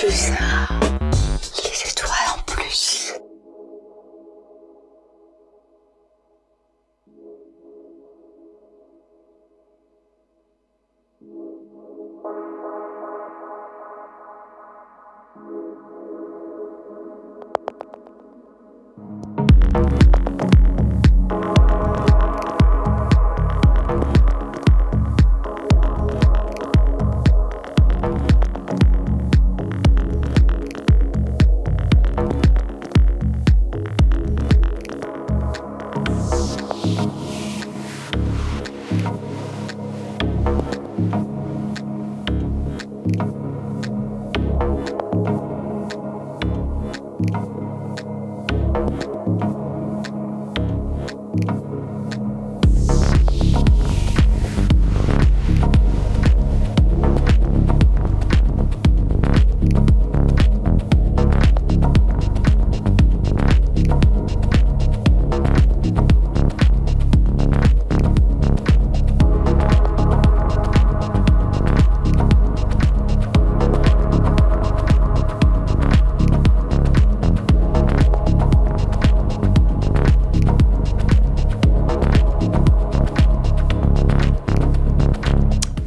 [0.00, 0.79] 对不。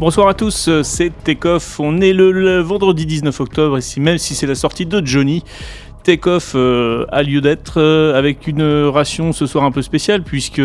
[0.04, 1.80] Bonsoir à tous, c'est Takeoff.
[1.80, 5.46] On est le, vendredi 19 octobre, ici, même si c'est la sortie de Johnny.
[6.04, 10.62] Takeoff euh, a lieu d'être euh, avec une ration ce soir un peu spéciale, puisque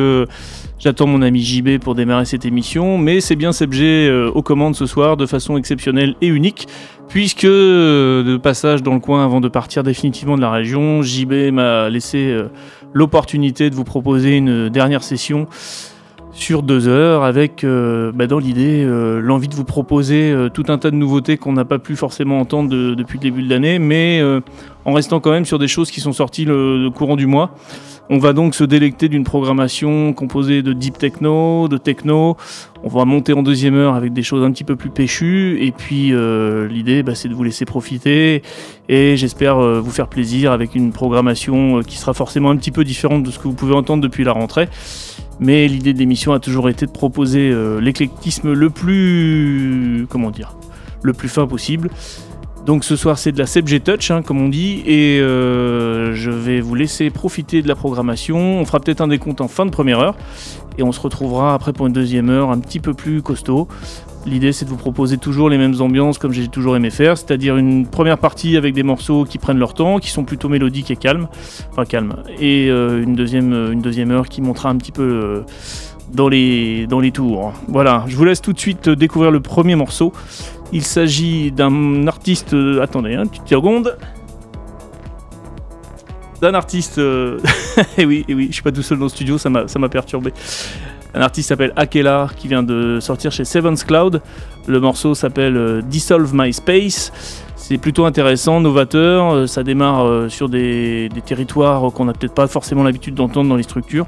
[0.80, 2.98] j'attends mon ami JB pour démarrer cette émission.
[2.98, 6.66] Mais c'est bien CBG euh, aux commandes ce soir de façon exceptionnelle et unique,
[7.08, 11.88] puisque de passage dans le coin avant de partir définitivement de la région, JB m'a
[11.88, 12.36] laissé
[12.92, 15.46] l'opportunité de vous proposer une dernière session
[16.38, 20.64] sur deux heures avec euh, bah, dans l'idée euh, l'envie de vous proposer euh, tout
[20.68, 23.80] un tas de nouveautés qu'on n'a pas pu forcément entendre depuis le début de l'année,
[23.80, 24.22] mais
[24.84, 27.54] en restant quand même sur des choses qui sont sorties le, courant du mois.
[28.10, 32.36] On va donc se délecter d'une programmation composée de deep techno, de techno.
[32.82, 35.58] On va monter en deuxième heure avec des choses un petit peu plus péchues.
[35.60, 36.14] Et puis
[36.70, 38.42] l'idée, bah, c'est de vous laisser profiter.
[38.88, 43.24] Et j'espère vous faire plaisir avec une programmation qui sera forcément un petit peu différente
[43.24, 44.68] de ce que vous pouvez entendre depuis la rentrée.
[45.40, 50.06] Mais l'idée de l'émission a toujours été de proposer euh, l'éclectisme le plus.
[50.08, 50.56] comment dire
[51.02, 51.90] Le plus fin possible.
[52.66, 56.30] Donc ce soir c'est de la CBG Touch, hein, comme on dit, et euh, je
[56.30, 58.36] vais vous laisser profiter de la programmation.
[58.36, 60.16] On fera peut-être un décompte en fin de première heure,
[60.76, 63.68] et on se retrouvera après pour une deuxième heure un petit peu plus costaud.
[64.28, 67.56] L'idée c'est de vous proposer toujours les mêmes ambiances comme j'ai toujours aimé faire, c'est-à-dire
[67.56, 70.96] une première partie avec des morceaux qui prennent leur temps, qui sont plutôt mélodiques et
[70.96, 71.28] calmes,
[71.70, 75.40] enfin calmes, et euh, une, deuxième, une deuxième heure qui montera un petit peu euh,
[76.12, 77.54] dans, les, dans les tours.
[77.68, 80.12] Voilà, je vous laisse tout de suite découvrir le premier morceau.
[80.72, 82.52] Il s'agit d'un artiste.
[82.52, 83.96] Euh, attendez, hein, une petite seconde.
[86.42, 86.98] D'un artiste.
[86.98, 87.36] et
[87.98, 89.88] eh oui, et eh oui, je suis pas tout seul dans le studio, ça m'a
[89.88, 90.34] perturbé.
[91.14, 94.20] Un artiste s'appelle Akela qui vient de sortir chez Seven's Cloud.
[94.66, 97.12] Le morceau s'appelle euh, Dissolve My Space.
[97.56, 99.32] C'est plutôt intéressant, novateur.
[99.32, 103.56] Euh, ça démarre euh, sur des, territoires qu'on n'a peut-être pas forcément l'habitude d'entendre dans
[103.56, 104.06] les structures.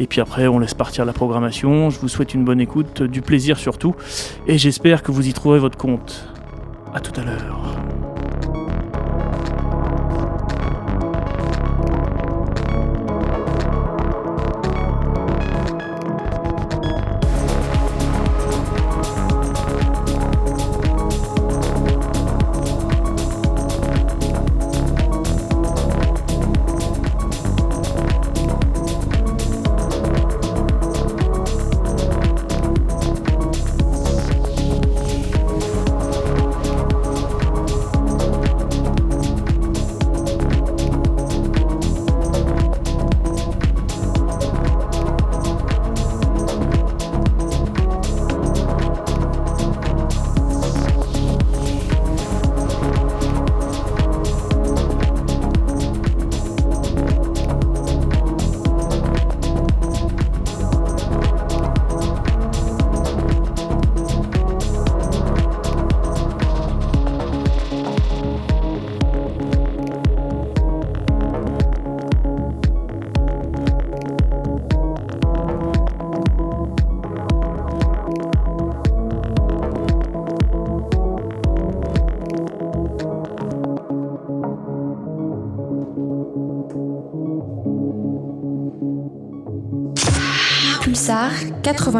[0.00, 1.90] Et puis après, on laisse partir la programmation.
[1.90, 3.94] Je vous souhaite une bonne écoute, du plaisir surtout.
[4.46, 6.28] Et j'espère que vous y trouverez votre compte.
[6.94, 7.76] A tout à l'heure.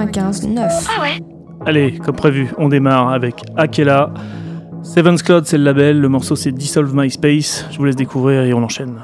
[0.07, 0.87] 95 9.
[0.97, 1.19] Ah ouais
[1.67, 4.13] Allez, comme prévu, on démarre avec Akela.
[4.83, 6.01] Seven's Cloud, c'est le label.
[6.01, 7.67] Le morceau, c'est Dissolve My Space.
[7.73, 8.95] Je vous laisse découvrir et on enchaîne.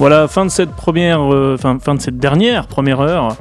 [0.00, 3.36] Voilà, fin de cette première, euh, fin, fin de cette dernière première heure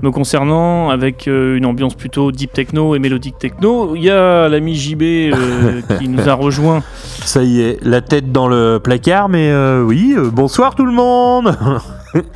[0.00, 3.96] me concernant avec euh, une ambiance plutôt deep techno et mélodique techno.
[3.96, 6.84] Il y a l'ami JB euh, qui nous a rejoint.
[7.24, 11.56] Ça y est, la tête dans le placard, mais oui, bonsoir tout le monde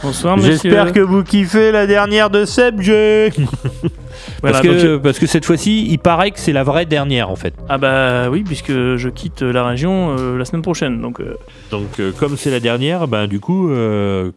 [0.03, 0.55] Bonsoir monsieur.
[0.55, 2.93] J'espère que vous kiffez la dernière de Seb J.
[4.41, 7.31] Voilà, parce, que, donc- parce que cette fois-ci, il paraît que c'est la vraie dernière
[7.31, 7.55] en fait.
[7.69, 11.01] Ah bah oui, puisque je quitte la région euh, la semaine prochaine.
[11.01, 11.35] Donc euh,
[11.71, 13.71] Donc euh, comme c'est la dernière, ben du coup,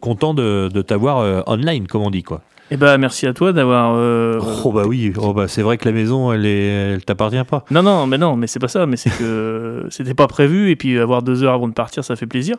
[0.00, 2.40] content de, de t'avoir online, comme on dit quoi.
[2.70, 3.94] eh bah merci à toi d'avoir.
[3.96, 7.44] euh, Oh bah oui, oh bah c'est vrai que la maison, elle, est, elle t'appartient
[7.48, 7.64] pas.
[7.70, 10.76] Non, non, mais non, mais c'est pas ça, mais c'est que c'était pas prévu, et
[10.76, 12.56] puis avoir deux heures avant de partir, ça fait plaisir.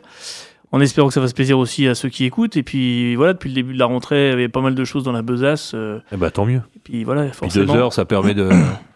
[0.74, 3.48] En espérant que ça fasse plaisir aussi à ceux qui écoutent, et puis voilà, depuis
[3.48, 5.70] le début de la rentrée, il y avait pas mal de choses dans la besace,
[5.76, 6.62] euh, Eh bah tant mieux.
[6.74, 7.72] et puis voilà, Puis forcément.
[7.72, 8.50] deux heures, ça permet de.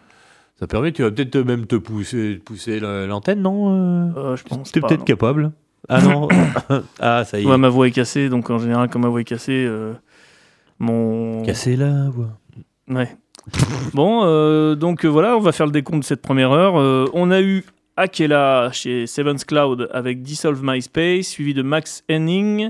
[0.59, 4.09] ça permet, tu vas peut-être même te pousser, pousser la- l'antenne, non euh?
[4.17, 5.53] Euh, je pense T'es peut-être capable.
[5.87, 6.27] Ah non
[6.99, 7.47] Ah, ça y est.
[7.47, 9.93] Ouais, ma voix est cassée, donc en général, quand ma voix est cassée, euh,
[10.79, 11.43] mon.
[11.43, 12.37] Casser la voix.
[12.89, 13.15] Ouais.
[13.93, 16.73] bon, euh, donc voilà, on va faire le décompte de cette première heure.
[17.13, 17.63] On a eu
[17.99, 22.69] Akela chez Seven's Cloud avec Dissolve MySpace, suivi de Max Henning.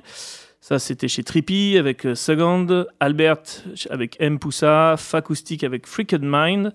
[0.60, 3.44] Ça, c'était chez Trippy avec euh, Second, Albert
[3.92, 4.40] avec M.
[4.40, 6.74] Poussa, Facoustic avec Freaked Mind,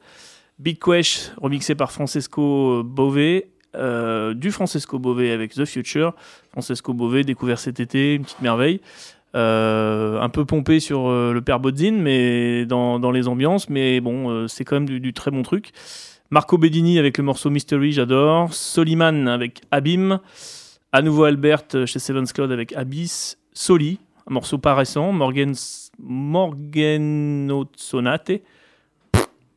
[0.61, 6.15] Big Quesh remixé par Francesco Bové, euh, du Francesco Bové avec The Future.
[6.53, 8.81] Francesco Bové, découvert cet été, une petite merveille.
[9.35, 14.65] Euh, un peu pompé sur le père Bodzin, mais dans, les ambiances, mais bon, c'est
[14.65, 15.73] quand même du très bon truc.
[16.31, 18.53] Marco Bedini avec le morceau Mystery, j'adore.
[18.53, 20.21] Soliman avec Abim.
[20.93, 23.39] À nouveau Albert euh, chez Seven's Cloud avec Abyss.
[23.53, 25.13] Soli, un morceau pas récent.
[25.13, 25.55] Morgan,
[25.99, 28.43] Morgano Sonate.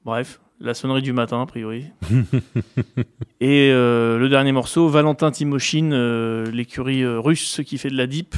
[0.05, 1.85] Bref, la sonnerie du matin, a priori.
[3.41, 8.07] Et euh, le dernier morceau, Valentin Timoshin, euh, l'écurie euh, russe qui fait de la
[8.07, 8.35] deep,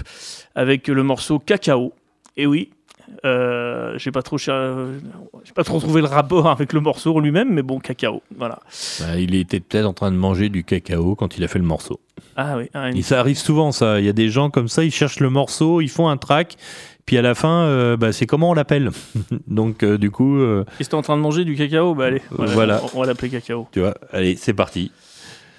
[0.55, 1.93] avec le morceau Cacao.
[2.35, 2.71] Et oui,
[3.25, 4.51] euh, j'ai pas trop j'ai
[5.55, 8.59] pas trop trouvé le rapport avec le morceau lui-même, mais bon, Cacao, voilà.
[8.99, 11.65] Bah, il était peut-être en train de manger du cacao quand il a fait le
[11.65, 11.99] morceau.
[12.35, 13.99] Ah oui, ah, une- Et ça arrive souvent, ça.
[13.99, 16.55] Il y a des gens comme ça, ils cherchent le morceau, ils font un track,
[17.05, 18.91] puis à la fin, euh, bah, c'est comment on l'appelle.
[19.47, 22.21] Donc, euh, du coup, euh, que t'es en train de manger du cacao Bah allez,
[22.31, 22.81] voilà, Voilà.
[22.93, 23.67] on, on va l'appeler Cacao.
[23.71, 24.91] tu vois, allez, c'est parti.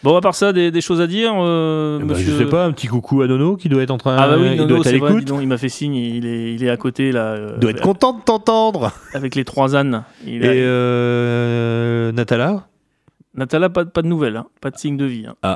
[0.03, 2.33] Bon, à part ça, des, des choses à dire, euh, Eh ben, monsieur...
[2.33, 4.37] Je sais pas, un petit coucou à Nono qui doit être en train Ah bah
[4.39, 5.39] oui, il Nono, doit être à c'est vrai, dis l'écoute.
[5.43, 7.83] il m'a fait signe, il est, il est à côté là, euh, Il doit être
[7.83, 8.93] content de t'entendre.
[9.13, 10.05] avec les trois ânes.
[10.27, 12.67] Il Et a- euh, Natala
[13.35, 15.27] Natala, pas, de- pas de nouvelles, hein, pas de signe de vie.
[15.43, 15.55] hein.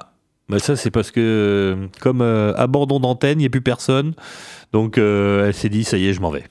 [0.49, 4.13] bah ça c'est parce que euh, comme euh, abandon d'antenne, il n'y a plus personne.
[4.73, 6.45] Donc euh, elle s'est dit ça y est, je m'en vais.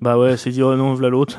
[0.00, 1.38] Bah ouais, c'est dit, oh non, voilà l'autre.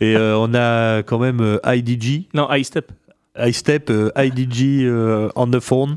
[0.00, 2.90] Et euh, on a quand même euh, IDG, Non, High Step.
[3.38, 5.96] iStep, euh, IDG euh, on the phone.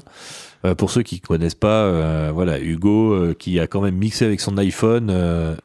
[0.66, 4.26] Euh, pour ceux qui connaissent pas, euh, voilà, Hugo euh, qui a quand même mixé
[4.26, 5.56] avec son iPhone euh,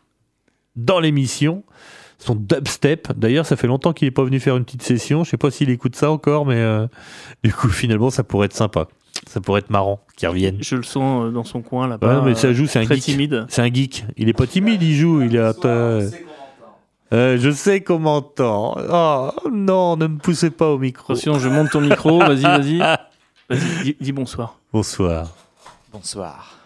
[0.76, 1.64] dans l'émission.
[2.18, 3.08] Son dubstep.
[3.18, 5.24] D'ailleurs, ça fait longtemps qu'il n'est pas venu faire une petite session.
[5.24, 6.86] Je sais pas s'il écoute ça encore, mais euh,
[7.44, 8.86] du coup, finalement, ça pourrait être sympa.
[9.28, 10.58] Ça pourrait être marrant qu'il revienne.
[10.60, 12.20] Je le sens dans son coin là-bas.
[12.20, 13.04] Ouais, mais ça joue, c'est un très geek.
[13.04, 13.46] timide.
[13.48, 14.04] C'est un geek.
[14.16, 15.22] Il est pas timide, il joue.
[15.22, 16.00] Il est à ta-
[17.12, 19.34] Euh, je sais comment t'entends.
[19.44, 21.12] Oh non, ne me poussez pas au micro.
[21.12, 22.78] Attention, je monte ton micro, vas-y, vas-y.
[23.50, 24.58] Vas-y, dis, dis bonsoir.
[24.72, 25.28] Bonsoir.
[25.92, 26.58] Bonsoir.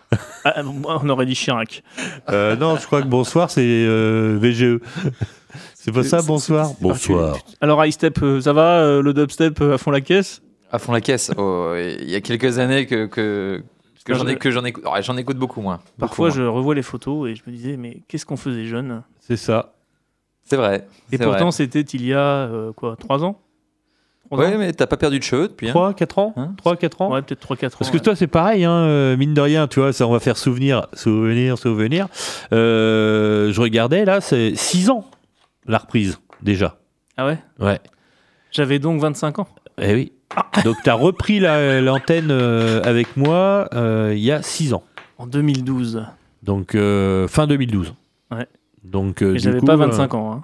[0.45, 1.83] Ah, moi, on aurait dit Chirac.
[2.29, 4.79] Euh, non, je crois que bonsoir, c'est euh, VGE.
[5.75, 6.73] C'est pas ça, bonsoir?
[6.81, 7.39] Bonsoir.
[7.61, 10.43] Alors, High Step, ça va Le dubstep à fond la caisse?
[10.71, 11.31] À fond la caisse.
[11.37, 13.63] Oh, il y a quelques années que, que,
[14.05, 14.65] que j'en ai que j'en
[20.47, 20.87] C'est vrai.
[21.13, 23.39] Et pourtant, c'était il y a, euh, quoi, 3 ans?
[24.31, 24.59] Ouais, ans?
[24.59, 25.69] mais t'as pas perdu de cheveux depuis.
[25.69, 26.33] hein 3, 4 ans?
[26.37, 26.55] Hein?
[26.57, 27.13] 3, 4 ans?
[27.13, 27.77] Ouais, peut-être 3-4 ans.
[27.79, 28.03] Parce que ouais.
[28.03, 30.87] toi, c'est pareil, hein, euh, mine de rien, tu vois, ça, on va faire souvenir,
[30.95, 32.09] souvenir, souvenir.
[32.53, 35.05] Euh, je regardais, là, c'est 6 ans,
[35.67, 36.79] la reprise, déjà.
[37.17, 37.39] Ah ouais?
[37.61, 37.79] Ouais.
[38.51, 39.49] J'avais donc 25 ans.
[39.81, 40.13] Eh oui.
[40.65, 44.83] Donc, tu as repris la- l'antenne euh, avec moi euh, il y a 6 ans.
[45.19, 46.05] En 2012.
[46.43, 47.95] Donc, euh, fin 2012.
[48.91, 50.43] Donc, euh, j'avais pas euh, 25 ans.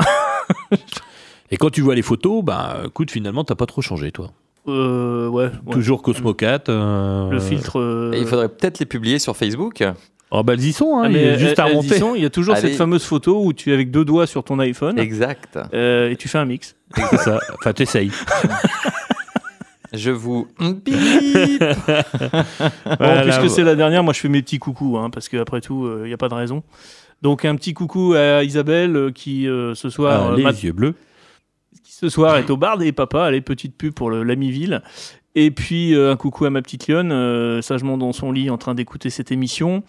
[0.00, 0.06] hein.
[1.50, 4.30] Et quand tu vois les photos, bah, écoute, finalement, t'as pas trop changé, toi.
[4.66, 5.50] Euh, ouais.
[5.66, 5.72] ouais.
[5.72, 6.64] Toujours Cosmocat.
[6.68, 7.78] euh, Le filtre.
[7.80, 9.82] euh, Et il faudrait peut-être les publier sur Facebook.
[10.30, 11.98] Oh, bah, elles y sont, hein, Ah, il mais y a juste à remonter.
[11.98, 12.14] sont.
[12.14, 12.68] Il y a toujours Allez.
[12.68, 15.58] cette fameuse photo où tu es avec deux doigts sur ton iPhone Exact.
[15.72, 16.76] euh, et tu fais un mix.
[16.94, 17.38] C'est ça.
[17.58, 18.10] Enfin, t'essayes.
[19.94, 20.46] Je vous.
[20.60, 20.84] Bip.
[22.84, 23.22] Bon, Voilà.
[23.22, 26.08] puisque c'est la dernière, moi je fais mes petits coucous, hein, parce qu'après tout, il
[26.08, 26.62] n'y a pas de raison.
[27.22, 30.50] Donc un petit coucou à Isabelle euh, qui euh, ce soir Ah, euh, les m'a-
[30.52, 30.94] yeux bleus.
[31.82, 34.82] qui ce soir est au bar des papas, allez petite pub pour le- l'ami ville,
[35.34, 38.58] Et puis euh, un coucou à ma petite lionne, euh, sagement dans son lit en
[38.58, 39.82] train d'écouter cette émission.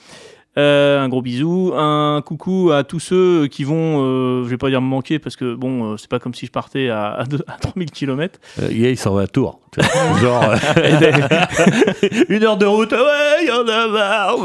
[0.57, 4.69] Euh, un gros bisou, un coucou à tous ceux qui vont, euh, je vais pas
[4.69, 7.23] dire me manquer parce que bon, euh, c'est pas comme si je partais à, à,
[7.25, 8.39] deux- à 3000 km.
[8.61, 9.59] Euh, il s'en va à Tours.
[10.21, 10.43] Genre,
[10.77, 11.45] euh,
[12.29, 14.37] une heure de route, ouais, y en a marre.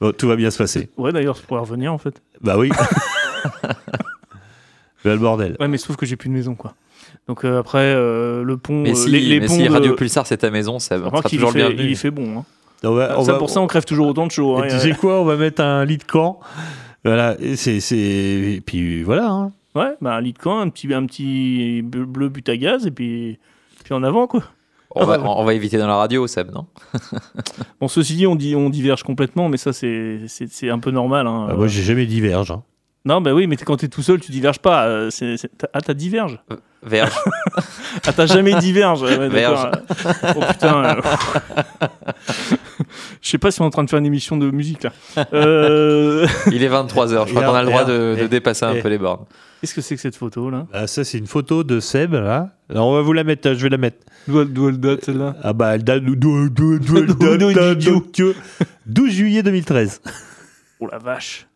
[0.00, 0.88] Bon, tout va bien se passer.
[0.96, 2.22] Ouais, d'ailleurs, ça pourrait revenir en fait.
[2.40, 2.70] Bah oui.
[5.04, 5.56] Bah, le bordel.
[5.58, 6.74] Ouais, mais sauf que j'ai plus de maison quoi.
[7.26, 9.70] Donc euh, après, euh, le pont, Mais euh, si, les, les mais ponts si de-
[9.72, 12.38] Radio Pulsar c'est ta maison, ça Remarque sera qu'il toujours fait, il fait bon.
[12.40, 12.44] Hein.
[12.82, 14.58] On va, on ça, va- pour ça, on crève toujours autant de chaud.
[14.58, 14.64] hein.
[14.64, 16.40] Et tu sais quoi On va mettre un lit de camp.
[17.04, 17.34] Voilà.
[17.40, 17.96] Et c'est, c'est...
[17.96, 19.30] Et puis voilà.
[19.30, 19.52] hein.
[19.74, 22.86] Ouais, bah, un lit de camp, un petit, un petit bleu bleu but à gaz
[22.86, 23.38] et puis,
[23.84, 24.42] puis en avant quoi.
[24.94, 26.66] On va, on va éviter dans la radio, Seb, non
[27.80, 30.90] Bon, ceci dit, on, dit, on diverge complètement, mais ça, c'est c'est- c'est un peu
[30.90, 31.26] normal.
[31.28, 31.46] hein.
[31.50, 32.50] Ah, moi, j'ai jamais diverge.
[32.50, 32.62] hein.
[33.06, 34.86] Non, bah oui, mais t'es- quand t'es tout seul, tu diverges pas.
[34.86, 36.38] euh, c'est- c'est- t'as- Ah, t'as diverge
[36.82, 37.12] Verge.
[38.06, 39.70] Ah, t'as jamais diverge ouais, Verge.
[40.36, 40.84] Oh putain.
[40.84, 41.00] euh.
[43.20, 44.92] Je sais pas si on est en train de faire une émission de musique là.
[45.34, 48.74] Euh, Il est 23h, je crois qu'on a le droit de, de et- dépasser un
[48.74, 49.24] et- peu les bornes.
[49.60, 52.56] Qu'est-ce que c'est que cette photo là Ah, ça, c'est une photo de Seb, là.
[52.70, 53.48] Alors, on va vous la mettre.
[53.48, 53.98] hein, Je vais la mettre.
[54.26, 56.02] D'où elle, date celle-là Ah bah, elle date...
[56.02, 58.34] d'où- d'où- d'où- d'où elle D'où- date, d'où- date, d'où- d'où-
[58.86, 60.00] 12 juillet 2013.
[60.80, 61.46] Oh la vache.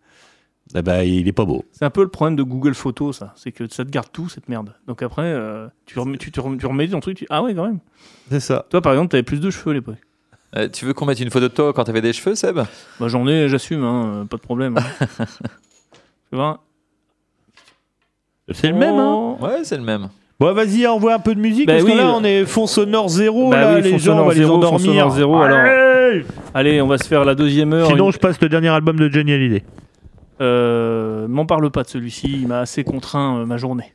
[0.74, 1.64] Ah bah, il est pas beau.
[1.72, 3.32] C'est un peu le problème de Google Photos, ça.
[3.36, 4.74] C'est que ça te garde tout, cette merde.
[4.86, 7.16] Donc après, euh, tu, remets, tu, remets, tu remets ton truc.
[7.16, 7.78] tu- Ah ouais, quand même.
[8.30, 8.66] C'est ça.
[8.70, 9.96] Toi, par exemple, t'avais plus de cheveux à l'époque.
[10.56, 12.56] Euh, tu veux qu'on mette une photo de toi quand t'avais des cheveux, Seb
[13.00, 14.76] Bah, j'en ai, j'assume, hein, euh, pas de problème.
[14.78, 15.24] hein.
[16.30, 16.62] Tu vois
[18.52, 19.44] C'est le même, hein Oh.
[19.44, 20.08] Ouais, c'est le même.
[20.40, 21.92] Bon, vas-y, envoie un peu de musique, Bah parce oui.
[21.92, 24.26] que là, on est fond sonore zéro, Bah là, oui, les fond gens, on sonore
[24.28, 24.80] va les zéro, fond endormir.
[24.80, 25.58] sonore zéro, alors.
[25.58, 26.24] Allez
[26.54, 27.86] Allez, on va se faire la deuxième heure.
[27.86, 29.62] Sinon, Une- je passe le dernier album de Johnny Hallyday.
[30.40, 33.94] Euh, M'en parle pas de celui-ci, il m'a assez contraint euh, ma journée.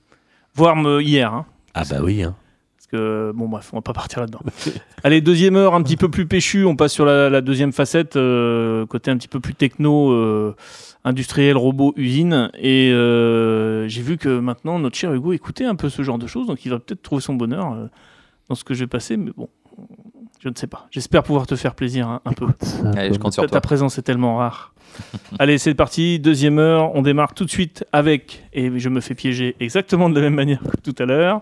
[0.56, 1.46] Voire me, hier, hein.
[1.74, 2.36] Ah bah oui, hein.
[2.78, 4.40] Parce que, bon, bref, on va pas partir là-dedans.
[5.04, 6.66] Allez, deuxième heure, un petit peu plus péchu.
[6.66, 10.56] On passe sur la, la deuxième facette, euh, côté un petit peu plus techno, euh,
[11.10, 12.50] industriel, robot, usine.
[12.58, 16.28] Et euh, j'ai vu que maintenant, notre cher Hugo écoutait un peu ce genre de
[16.28, 17.88] choses, donc il va peut-être trouver son bonheur euh,
[18.48, 19.50] dans ce que je vais passer, mais bon,
[20.40, 20.88] je ne sais pas.
[20.92, 22.48] J'espère pouvoir te faire plaisir hein, un peu.
[22.96, 24.74] Allez, je compte Ta, présence est tellement rare.
[25.40, 26.20] Allez, c'est parti.
[26.20, 26.96] Deuxième heure.
[26.96, 30.36] On démarre tout de suite avec, et je me fais piéger exactement de la même
[30.36, 31.42] manière que tout à l'heure.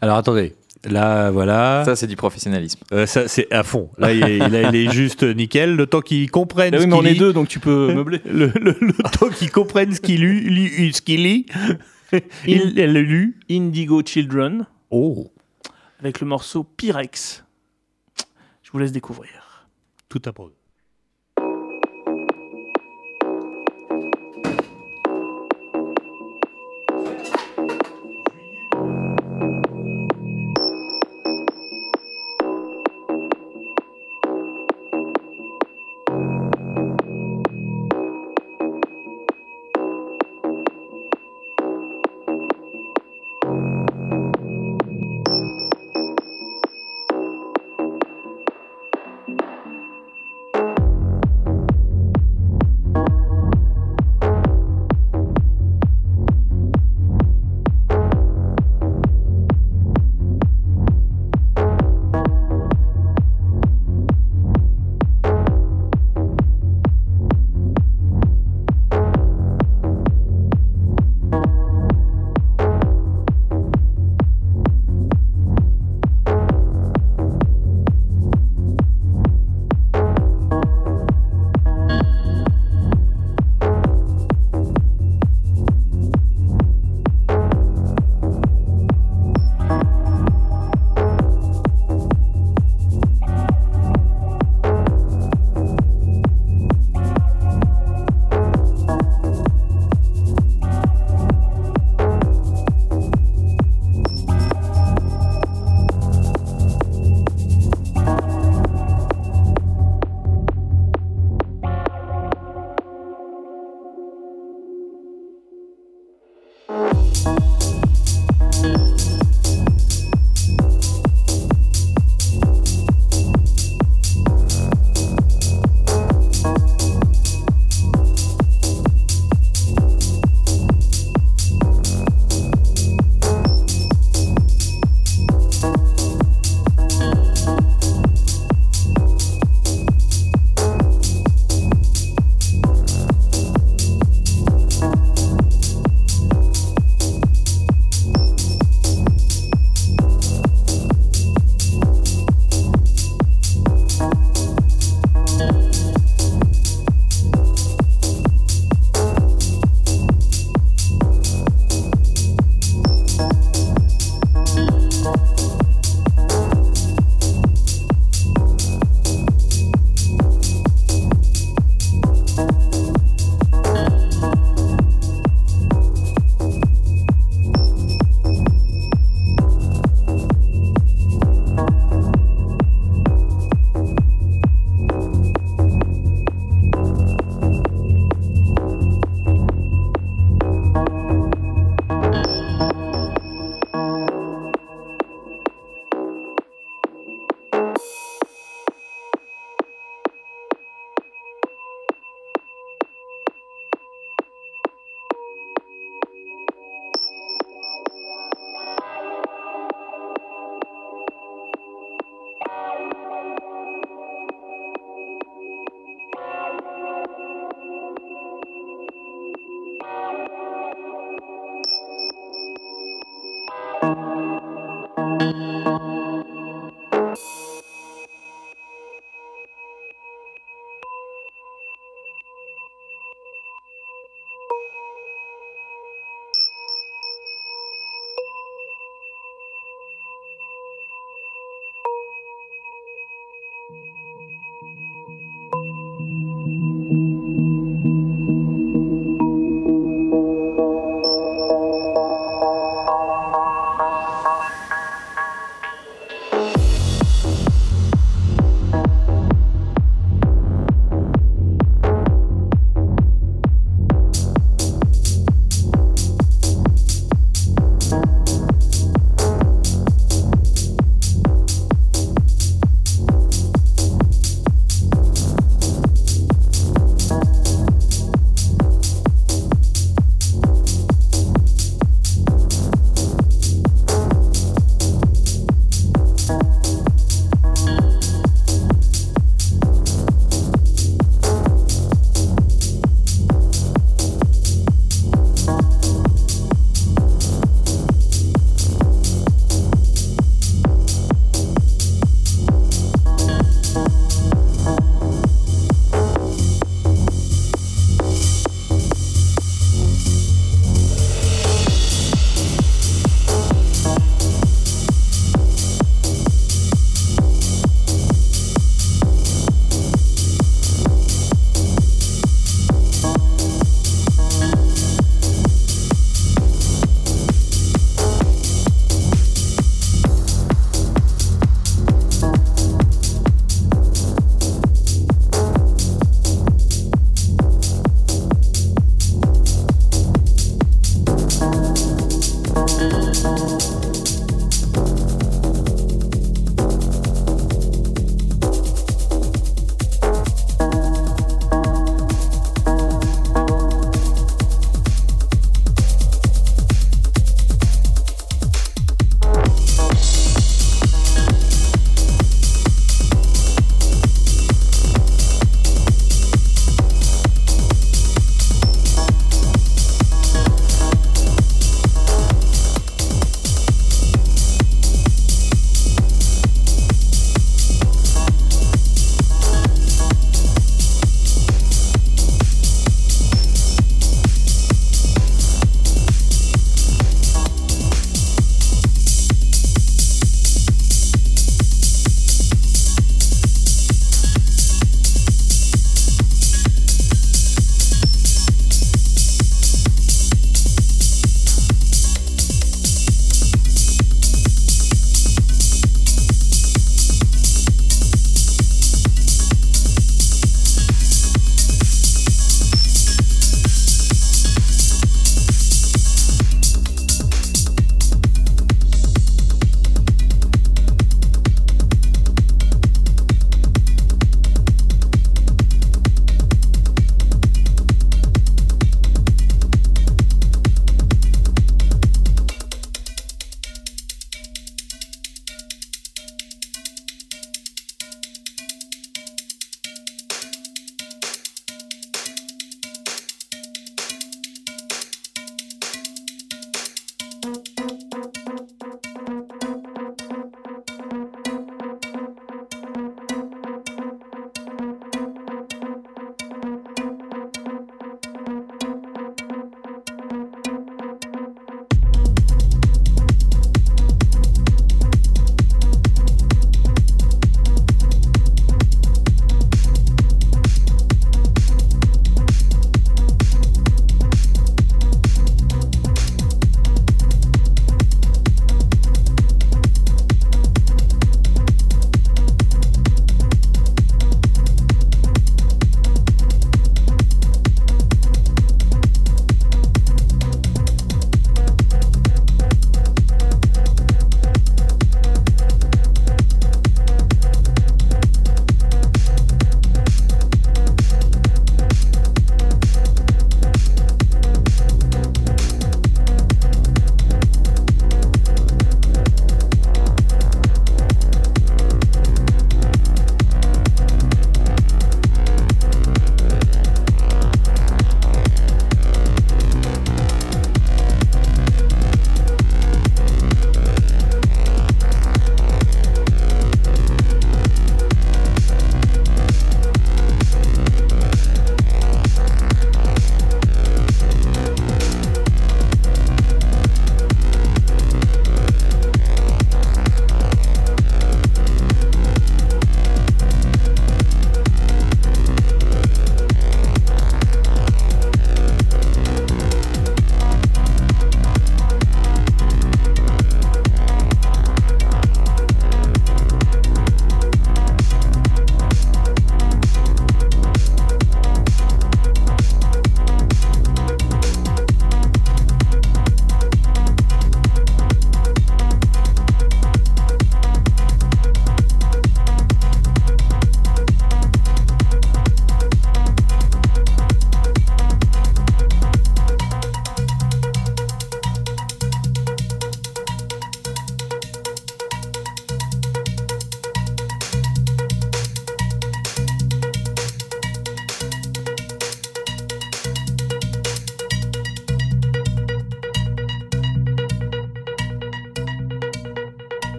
[0.00, 2.80] Alors attendez, là voilà, Ça, c'est du professionnalisme.
[2.92, 3.90] Euh, ça c'est à fond.
[3.98, 5.76] Là il est, là, il est juste nickel.
[5.76, 8.20] Le temps qu'ils comprennent ce oui, mais on est deux, donc tu peux meubler.
[8.24, 11.46] le, le- le temps qu'ils comprennent ce qu'il lit, ce qu'il lit,
[12.46, 13.38] il elle le lu.
[13.50, 15.30] Indigo Children, Oh,
[16.00, 17.44] avec le morceau Pyrex.
[18.62, 19.68] Je vous laisse découvrir.
[20.08, 20.52] tout à prendre.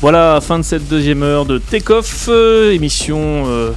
[0.00, 3.18] Voilà, fin de cette deuxième heure de Take-Off, euh, émission.
[3.48, 3.70] euh,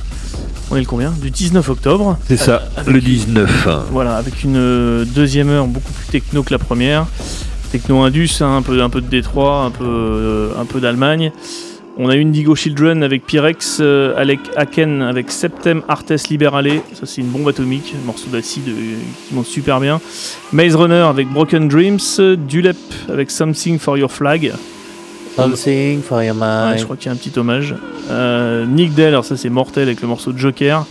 [0.71, 1.11] on est le combien?
[1.11, 2.17] Du 19 octobre.
[2.27, 3.67] C'est ça, le 19.
[3.91, 7.07] Voilà, avec une euh, deuxième heure beaucoup plus techno que la première.
[7.73, 11.33] Techno Indus, hein, un, peu, un peu de Détroit, un peu, euh, un peu d'Allemagne.
[11.97, 13.81] On a eu Indigo Children avec Pyrex,
[14.17, 19.35] Alec Aken avec Septem Artes Liberale, ça c'est une bombe atomique, un morceau d'acide qui
[19.35, 20.01] monte super bien.
[20.53, 21.99] Maze Runner avec Broken Dreams,
[22.47, 22.77] Dulep
[23.09, 24.53] avec Something for Your Flag,
[25.35, 26.80] Something for your Ouais, mind.
[26.80, 27.76] je crois qu'il y a un petit hommage.
[28.10, 30.85] Euh, Nick Dell, alors ça c'est mortel avec le morceau Joker.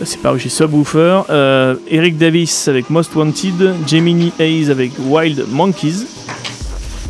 [0.00, 1.22] Euh, C'est paru chez Subwoofer.
[1.30, 3.74] Euh, Eric Davis avec Most Wanted.
[3.86, 6.06] Gemini Hayes avec Wild Monkeys.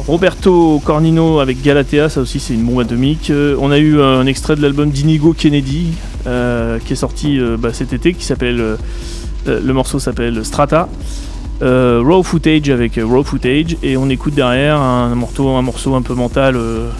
[0.07, 3.31] Roberto Cornino avec Galatea, ça aussi c'est une bombe atomique.
[3.31, 5.89] Euh, on a eu un extrait de l'album d'Inigo Kennedy
[6.85, 8.77] qui est sorti bah, cet été, qui s'appelle.
[9.47, 10.89] le morceau s'appelle Strata.
[11.63, 15.95] Euh, raw footage avec euh, raw footage et on écoute derrière un morceau, un morceau
[15.95, 16.91] un peu mental euh,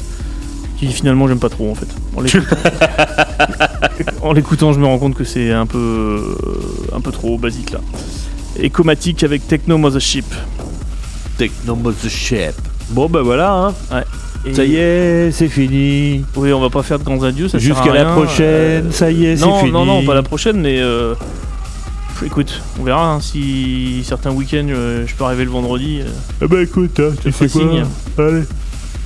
[0.79, 1.89] qui finalement j'aime pas trop en fait.
[2.17, 2.57] En l'écoutant,
[4.23, 7.71] en l'écoutant, je me rends compte que c'est un peu euh, un peu trop basique
[7.73, 7.81] là.
[8.63, 10.25] Ecomatic avec Techno Mothership.
[11.37, 11.77] Techno
[12.09, 12.55] Ship.
[12.91, 13.75] Bon bah voilà, hein.
[14.47, 16.25] Et- ça y est, c'est fini.
[16.37, 19.11] Oui, on va pas faire de grands adieux, ça sert Jusqu'à la prochaine, Euh, ça
[19.11, 19.73] y est, c'est non, fini.
[19.73, 21.15] non, non, pas la prochaine, mais euh,
[22.25, 26.01] écoute, on verra hein, si certains week-ends euh, je peux arriver le vendredi.
[26.01, 26.09] euh,
[26.43, 27.85] Ah bah écoute, hein, tu quoi signe.
[28.19, 28.43] Allez.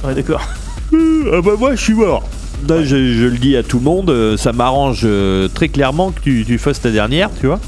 [0.05, 0.43] Ouais, d'accord.
[0.93, 2.29] Ah bah moi je suis mort.
[2.69, 6.11] Là, je, je le dis à tout le monde, euh, ça m'arrange euh, très clairement
[6.11, 7.61] que tu, tu fasses ta dernière, tu vois.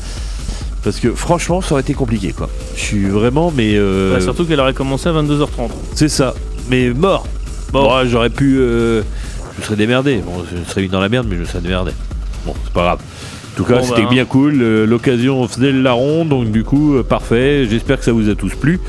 [0.85, 2.51] Parce que franchement, ça aurait été compliqué quoi.
[2.75, 3.75] Je suis vraiment, mais.
[3.77, 5.71] euh, Ouais, surtout qu'elle aurait commencé à 22h30.
[5.95, 6.35] C'est ça.
[6.69, 7.27] Mais mort.
[7.73, 7.85] Bon.
[7.85, 8.59] Bon, j'aurais pu.
[8.59, 9.03] euh,
[9.55, 10.17] je me serais démerdé.
[10.19, 11.93] Bon, je serais mis dans la merde, mais je me serais démerdé.
[12.45, 12.99] Bon, c'est pas grave.
[13.53, 14.63] En tout cas, Bon, c'était bah, bien cool.
[14.63, 17.67] euh, L'occasion faisait le larron, donc du coup, euh, parfait.
[17.69, 18.81] J'espère que ça vous a tous plu.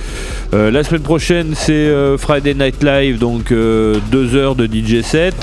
[0.54, 5.36] Euh, la semaine prochaine, c'est Friday Night Live, donc euh, deux heures de DJ set.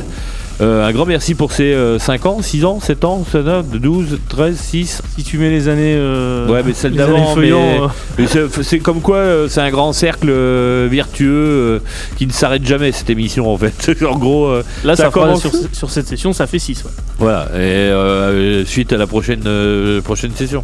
[0.61, 4.19] Euh, un grand merci pour ces 5 ans, 6 ans, 7 ans, 7 ans, 12,
[4.28, 5.03] 13, 6.
[5.16, 5.95] Si tu mets les années.
[5.97, 10.28] euh, Ouais, mais celle d'avant, mais- euh, c'est comme quoi, euh, c'est un grand cercle
[10.28, 11.78] euh, vertueux euh,
[12.19, 13.91] qui ne s'arrête jamais cette émission en fait.
[14.05, 16.85] en gros, euh, là, ça commence- sur, sur cette session, ça fait 6.
[16.85, 16.91] Ouais.
[17.19, 17.47] voilà.
[17.55, 20.62] Et euh, suite à la prochaine euh, prochaine session.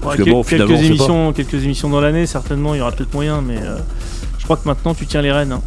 [0.00, 3.42] Parce que bon, quelques, émissions, quelques émissions dans l'année, certainement, il y aura peut-être moyen,
[3.46, 3.76] mais euh,
[4.38, 5.52] je crois que maintenant tu tiens les rênes.
[5.52, 5.62] hein.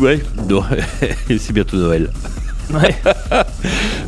[0.00, 0.22] Ouais.
[0.48, 0.62] Non,
[1.38, 2.10] c'est bientôt Noël.
[2.72, 2.94] Ouais.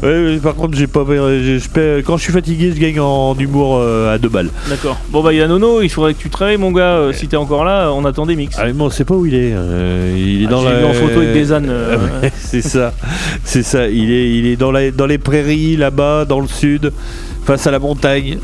[0.02, 1.02] Ouais, par contre, j'ai pas.
[1.09, 4.51] j'ai- je paie- quand je suis fatigué, je gagne en humour euh, à deux balles.
[4.68, 4.98] D'accord.
[5.10, 6.97] Bon, bah, il y a Nono, il faudrait que tu travailles, mon gars.
[6.97, 8.55] euh, si t'es encore là, on attend des mix.
[8.59, 9.52] Ah, mais bon, on sait pas où il est.
[9.55, 10.78] euh, il est Ah, dans j'ai la.
[10.81, 11.68] vu en photo avec des ânes.
[11.70, 12.93] euh, Ouais, c'est ça,
[13.44, 13.89] c'est ça.
[13.89, 16.93] Il est, il est dans, la, dans les prairies là-bas, dans le sud,
[17.47, 18.39] face à la montagne.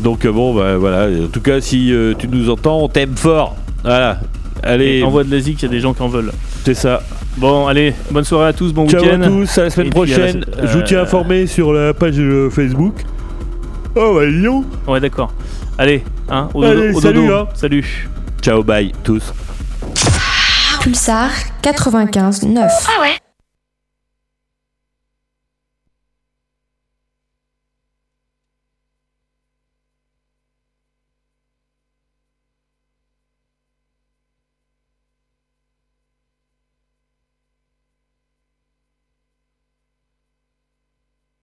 [0.00, 1.08] Donc euh, bon, bah, voilà.
[1.08, 3.56] En tout cas, si euh, tu nous entends, on t'aime fort.
[3.82, 4.20] Voilà.
[4.62, 6.32] Allez, Envoie de l'Asie qu'il y a des gens qui en veulent.
[6.64, 7.02] c'est ça.
[7.36, 9.22] Bon, allez, bonne soirée à tous, bon Ciao week-end.
[9.22, 10.44] à tous, à la semaine Et puis, à la prochaine.
[10.62, 12.94] Je vous tiens euh, informé sur la page euh, Facebook.
[13.96, 14.64] Oh bah Lyon.
[14.86, 15.32] Ouais, d'accord.
[15.78, 16.98] Allez, hein, au Allez, dodo.
[16.98, 17.34] au salut, dodo.
[17.34, 17.48] hein.
[17.54, 18.08] Salut.
[18.42, 19.32] Ciao, bye tous.
[20.82, 21.30] Pulsar
[21.62, 22.70] 95 9.
[22.86, 23.16] Ah ouais